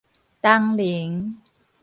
[0.41, 1.37] 東寧